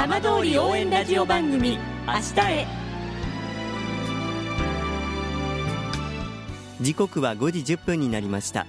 [0.00, 2.66] 浜通り応援ラジオ番組明日へ。
[6.80, 8.66] 時刻は5時1分になりました。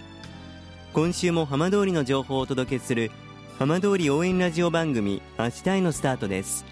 [0.91, 3.11] 今週も浜通りの情報をお届けする
[3.57, 6.65] 浜通り応援ラジオ番組明日へのスタートです。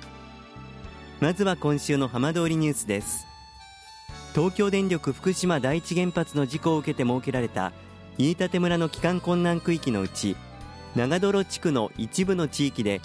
[1.21, 3.27] まずは今週の浜通りニュースです。
[4.35, 7.71] 東京電力福島第一原発の事故を受けて設けられた
[8.17, 10.35] 飯舘村の帰還困難区域のうち
[10.97, 12.99] 長泥地区の一部の地域で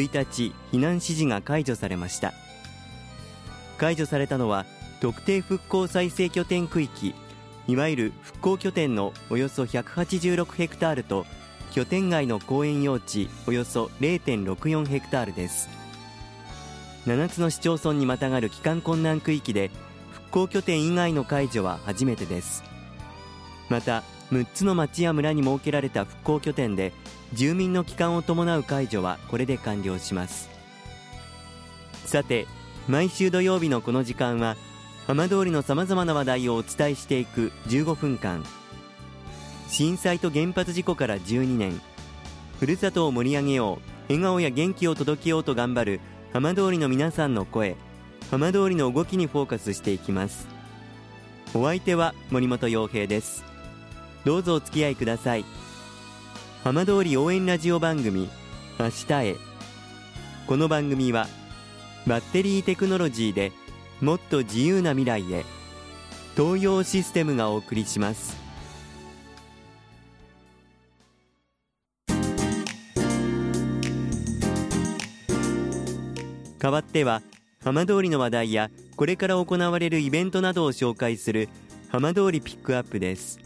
[0.00, 2.32] 1日避難指示が解除されました。
[3.78, 4.66] 解除されたのは
[5.00, 7.14] 特定復興再生拠点区域
[7.66, 11.26] いわゆる復興拠点のおよそ186ヘクタールと
[11.72, 15.68] 拠点外の公園用地およそ0.64ヘクタールです。
[17.06, 19.70] 7つの市町村にまたがる帰還困難区域で
[20.12, 22.62] 復興拠点以外の解除は初めてです。
[23.68, 26.92] また6つの町や村に設けられた復興拠点で
[27.32, 30.50] 住民の帰還を伴う解除はこれで完了します。
[32.06, 32.46] さて
[32.88, 34.56] 毎週土曜日のこの時間は
[35.06, 38.44] 浜通りのさまざまな話題をお伝えしていく15分間。
[39.68, 41.80] 震災と原発事故から12年。
[42.60, 43.94] ふるさとを盛り上げよう。
[44.08, 46.00] 笑顔や元気を届けようと頑張る
[46.32, 47.76] 浜通りの皆さんの声。
[48.30, 50.48] 浜通りの動きにフォーカスしていきます。
[51.54, 53.53] お相手は森本洋平です。
[54.24, 55.44] どうぞお付き合いください。
[56.62, 58.30] 浜通り応援ラジオ番組
[58.80, 59.36] 明日へ。
[60.46, 61.26] この番組は
[62.06, 63.52] バッテリーテクノロジーで
[64.00, 65.44] もっと自由な未来へ
[66.36, 68.36] 東洋システムがお送りします。
[76.58, 77.20] 代わっては
[77.62, 81.50] 浜通りの話題やこれから行われるイベントなどを紹介する
[81.90, 83.43] 浜通りピックアップです。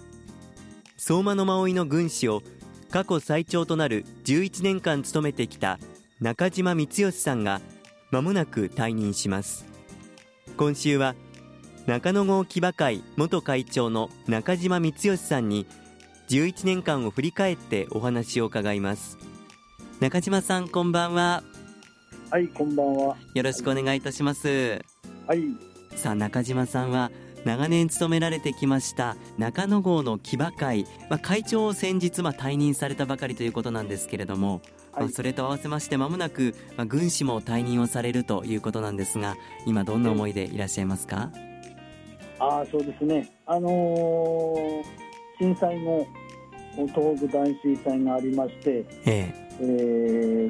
[1.01, 2.43] 相馬野馬追の軍師を
[2.91, 5.79] 過去最長となる11年間務めてきた
[6.21, 7.61] 中島光義さんが
[8.11, 9.65] まもなく退任します。
[10.56, 11.15] 今週は
[11.87, 15.67] 中野郷騎馬会元会長の中島光義さんに
[16.31, 19.19] 11年間を振り返ってお話を伺います。
[20.01, 21.45] 中島さんこんばんは。
[22.28, 23.17] はいこんばんは。
[23.34, 24.81] よろしくお願いいたします。
[25.28, 25.43] はい。
[25.95, 27.12] さあ中島さんは
[27.44, 34.60] 長年務められてきました中野郷の騎馬会、まあ、会長を先日まあ退任されたばかりということなんですけれども、
[34.93, 41.31] はい、まあ、それと合わせましてまもなく、まあ、軍師も退任をされるということなんですが今どんな思いでいらっしゃいますか？
[42.41, 43.28] あそうですね。
[43.47, 44.84] あのー、
[45.38, 46.06] 震災の
[46.94, 49.48] 東北大震災がありまして、ええ。
[49.60, 49.65] え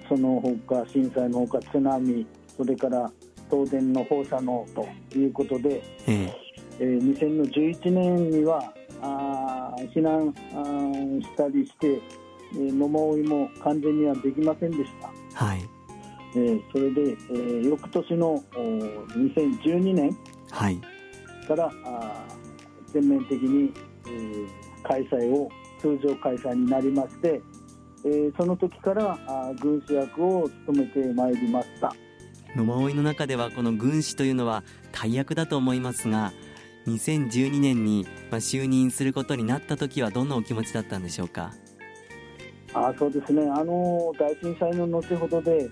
[0.05, 3.11] ー、その他震災のほか津波それから
[3.51, 4.87] 東電の放射能と
[5.19, 6.48] いうことで、ええ
[6.81, 8.73] えー、2011年には
[9.03, 10.63] あ避難あ
[11.23, 12.01] したりして、
[12.53, 14.91] えー、野馬追いも完全にはできませんでし
[15.35, 15.45] た。
[15.45, 15.69] はい。
[16.35, 20.13] えー、それで、えー、翌年の2012年
[21.47, 22.25] から、はい、あ
[22.93, 23.73] 全面的に、
[24.07, 24.49] えー、
[24.83, 25.51] 開催を
[25.81, 27.41] 通常開催になりまして、
[28.05, 31.95] えー、その時からあ軍師役を務めてまいりました。
[32.57, 34.63] 野馬追の中ではこの軍師というのは
[34.93, 36.33] 大役だと思いますが
[36.89, 41.53] 2012年に、まあ、就任することになった時はどんなお気持ちだったんでしょうか？
[42.75, 43.43] あそうですね。
[43.51, 45.69] あの大震災の後ほどで、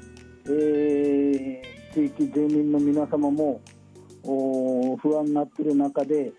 [0.47, 3.61] えー、地域住民の皆様も
[4.23, 6.33] お不安になっている中で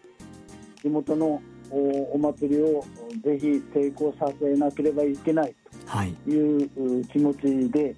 [0.81, 2.83] 地元のおお祭りを
[3.23, 5.55] ぜひ成功させなければいけない。
[5.85, 6.37] とい。
[6.37, 7.95] う気持ちで、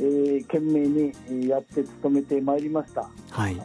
[0.00, 3.60] えー、懸命にやって務めてまいりました、はい、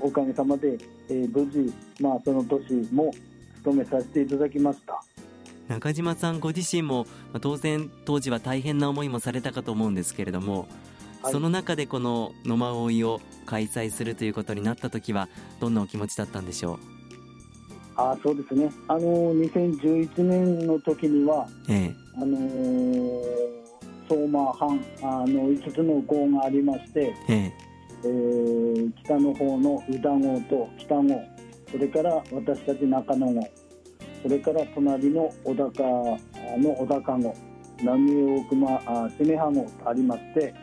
[0.00, 0.76] おかげさまで、
[1.08, 3.12] えー、無事、まあ、その年も
[3.58, 5.02] 務めさせていただきました。
[5.68, 10.66] 中島さんご自身も、まあ、当然当時は大変な思いもされたかと思うんですけれども、
[11.22, 15.28] はい、その中でこの野馬追を開催するということになった時は
[15.60, 16.78] どんなお気持ちだったんでしょう？
[17.96, 18.70] あそうですね。
[18.86, 23.48] あの2011年の時には、ええ、あのー
[24.08, 27.52] 相馬藩あの5つの号がありまして、ええ
[28.04, 31.20] えー、北の方の宇田号と北号
[31.70, 33.48] それから私たち中野号
[34.22, 37.34] それから隣の小高の小高号
[37.84, 40.54] 浪江大熊締め羽号とありまして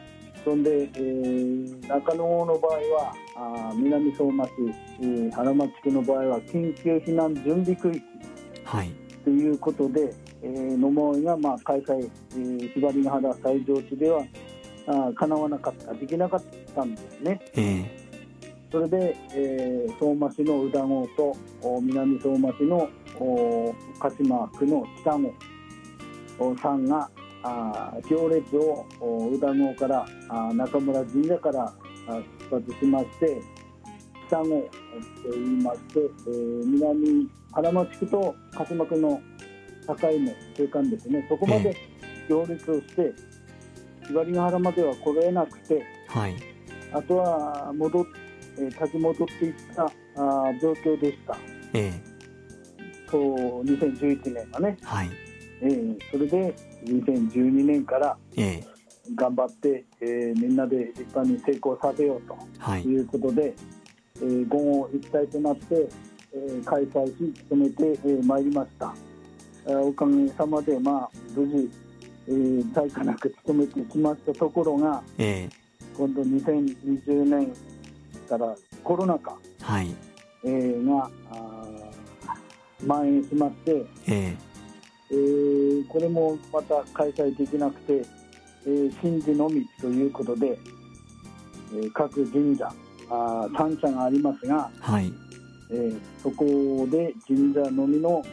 [0.44, 4.52] そんで、えー、中野号の場合はあ南相馬市、
[5.02, 8.02] えー、原町区の場合は緊急避難準備区域
[9.24, 9.50] とい。
[9.50, 14.24] うことで、えー、野馬追がまあ開催、えー、ひばりヶ原最上地では
[14.88, 16.44] あ叶わなかったできなかっ
[16.76, 17.42] たんですね。
[17.54, 21.36] えー、それで、えー、相馬市の宇田郷と
[21.82, 22.90] 南相馬市の
[24.00, 25.34] 鹿島区の北郷。
[26.62, 27.10] さんが
[27.44, 28.86] あ行列を
[29.32, 31.74] 宇田郷からあ中村神社から
[32.50, 33.42] 出発しまして
[34.28, 34.70] 北郷
[35.24, 39.22] と言いまして、えー、南原町区と鹿島区の
[39.88, 41.26] 境の中間ですね。
[41.30, 41.76] そこまで
[42.28, 43.14] 行列をして、ひば
[44.24, 46.36] りヶ原までは来れなくて、はい、
[46.94, 48.06] あとは戻っ、
[48.58, 49.90] えー、立ち戻っていったあ
[50.62, 51.38] 状況でした。
[51.74, 55.10] えー、そう2011年はね、はい。
[55.62, 56.56] えー、それで
[56.86, 58.76] 2012年から、えー
[59.14, 62.36] 頑張って、えー、みんなで立派に成功させようと
[62.78, 63.00] い。
[63.00, 63.54] うことで、はい、
[64.16, 65.88] えー、午後一体となって、
[66.34, 67.84] えー、開催し進めて
[68.24, 68.96] まい、えー、りました、
[69.68, 71.70] えー、おかげさまで、まあ、無事、
[72.28, 77.54] えー、なく務めてきましたところが、えー、今度2020年
[78.28, 79.94] からコロナ禍、はい。
[80.44, 81.10] えー、が
[82.82, 84.56] 蔓延しまして、えー
[85.12, 88.06] えー、これもまた開催できなくて、
[88.66, 90.58] えー、神事のみということで、
[91.74, 92.72] えー、各神社
[93.10, 95.12] あ三社がありますが、はい。
[95.72, 96.46] えー、そこ
[96.92, 98.24] で神社のみの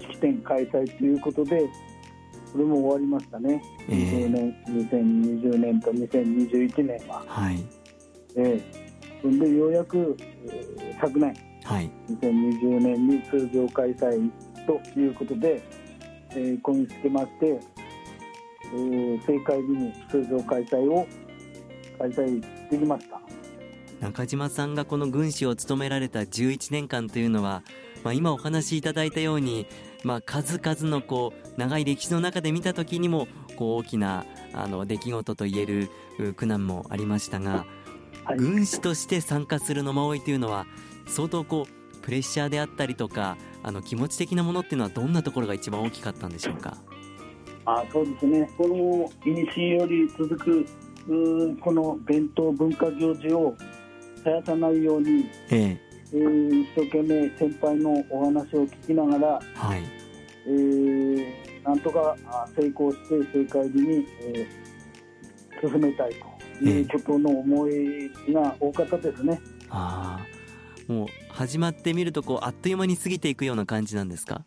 [0.00, 1.68] 式典開催ということで
[2.54, 7.24] それも終わりましたね、えー、20年2020年と2021年は。
[7.26, 7.60] はい。
[8.36, 10.16] えー、それでようやく、
[10.46, 11.34] えー、昨年、
[11.64, 14.30] はい、2020年に通常開催
[14.68, 15.60] ということで、
[16.30, 17.60] えー、こぎつけまして、
[18.72, 21.08] えー、正解日に通常開催を
[21.98, 22.40] 開催
[22.70, 23.20] できました。
[24.00, 27.64] 中島さんがこの軍師を務められた11年間というのは、
[28.04, 29.66] まあ、今お話しいただいたように、
[30.04, 35.90] まあ、数々のこう長い歴史の中で見た時にもこう大きなあの出来事といえる
[36.36, 37.66] 苦難もありましたが、
[38.24, 40.66] はい、軍師として参加する野馬追というのは
[41.06, 46.76] 相当こうプレッシャーであったりとかあの気持ち的なものっていうのはどんなところが一番大きかったんでしょうか？
[47.64, 48.50] あそうですね。
[48.58, 50.66] この古より続く
[51.60, 53.56] この伝統文化行事を
[54.16, 55.83] 絶やさないように、ええ
[56.14, 59.82] えー、一生懸命先輩のお話を聞きながら、はい。
[60.46, 61.24] えー、
[61.64, 62.16] なんとか
[62.56, 66.14] 成功して正解日に、えー、進めたい
[66.60, 69.40] ということの思いが多かったですね。
[69.70, 70.24] あ
[70.86, 74.42] もう始まってみるとこうあっという間に過ぎていくような感じなんですか？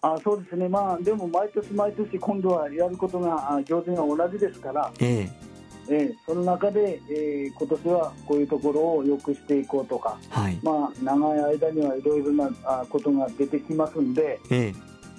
[0.00, 5.47] あそうですね、まあ、でも毎年毎年、今度はやることが行事が同じですから、ええ
[5.90, 12.50] えその中で、えー、今年はこういうところを良くしていこうとか、はい、まあ、長い間にはいろいろな
[12.88, 14.74] ことが出てきますんで、え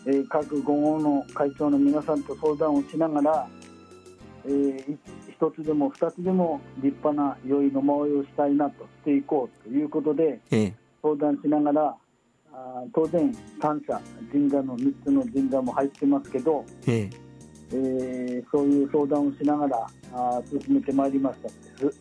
[0.06, 0.12] え。
[0.12, 3.48] ー、各午後の会長の皆さんと相談をしながら、
[4.46, 11.96] えー、一つでも二つでも立派な良いのまいをしたいなとしていこうということで、ええ、相談しながら
[12.54, 14.00] あ当然三社
[14.32, 17.29] 神社の3つの神社も入ってますけど、ええ
[17.72, 21.48] えー、そういう相談をしながらあ進めてまいりました
[21.86, 22.00] です。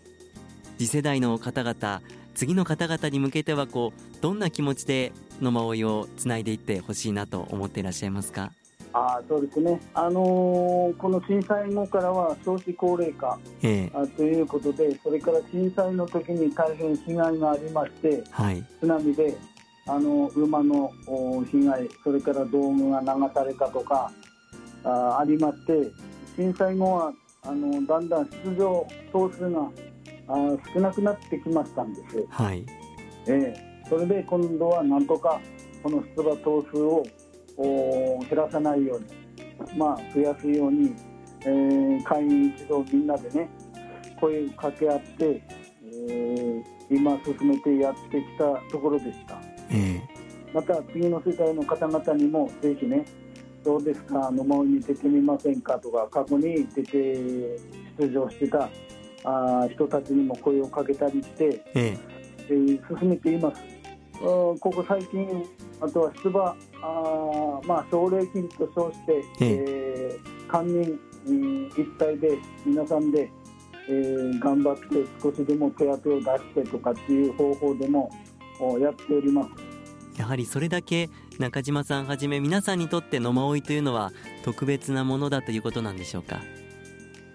[0.78, 2.02] 次世代の方々
[2.34, 8.52] 次の方々に向けてはこうどんな気持ちで野馬追をつないでいってほしいなと思っていらっしゃいますか？
[8.94, 19.36] あそうですね、あのー、この震災後からは少子高齢化、ええ、あということで、それから震災の時に大変被害がありまして、はい、津波で
[19.86, 20.90] あの馬の
[21.50, 24.10] 被害、それから道具が流されたとか
[24.88, 25.90] あありまして、
[26.36, 29.70] 震災後はあのだんだん出場頭数が
[30.28, 32.26] あ少なくなってきましたんです。
[32.30, 32.64] はい。
[33.26, 35.40] えー、それで今度はなんとか
[35.82, 37.04] この出馬頭数を
[38.28, 39.06] 減らさないように、
[39.76, 40.94] まあ、増やすように、
[41.40, 43.48] えー、会員一同みんなでね
[44.20, 45.42] 声を掛け合って、
[45.82, 49.40] えー、今進めてやってきたところでした、
[49.70, 50.00] えー、
[50.54, 53.04] また次の世代の方々にもぜひね
[53.68, 54.30] どうですか？
[54.30, 55.78] 野馬に出てみませんか？
[55.78, 57.58] とか過去に出て
[57.98, 58.70] 出場してた
[59.24, 61.98] あ人たちにも声をかけたりして、えー、
[62.48, 62.52] え。
[62.80, 63.60] ー、進めています。
[64.18, 65.44] ここ最近
[65.82, 73.30] あとは出馬あ、まあ、奨励金と称して、えー、官人、うん、一体で皆さんで、
[73.86, 78.10] えー、頑張って少しでも手当を出してとかっていう方法でも
[78.80, 79.50] やっております
[80.18, 81.08] やはりそれだけ
[81.38, 84.12] 中島さんはじめ皆さんにとって野馬追というのは
[84.44, 86.40] 特別なものだということなんでしょうか？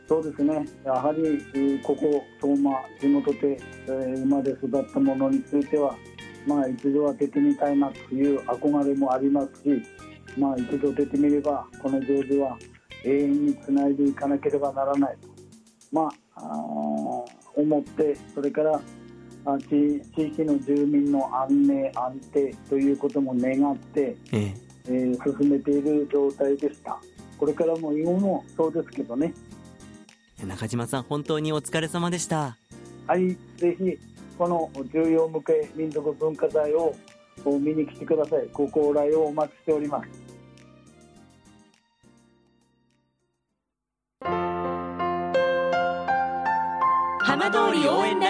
[0.08, 0.66] そうですね。
[0.84, 5.96] やはり、ここ相馬地元で、生まれ育ったものについては
[6.46, 9.82] まあ、一度は出てみたいなという憧れもありますし、
[10.38, 12.58] まあ、一度出てみればこの行事は
[13.06, 15.30] 永遠につないでいかなければならないと、
[15.92, 16.42] まあ、あ
[17.56, 18.82] 思ってそれから
[19.70, 24.54] 地地域の住民の安寧安定ということも願って、ええ。
[24.86, 27.00] えー、進めている状態でした。
[27.38, 29.34] これからも今もそうですけどね。
[30.46, 32.58] 中島さん本当にお疲れ様でした。
[33.08, 33.98] はいぜひ
[34.38, 36.96] この重要無形民族文化財を
[37.46, 38.50] 見に来てください。
[38.52, 40.33] ご高来をお待ちしております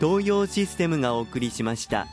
[0.00, 2.08] 東洋システムがお送りしました。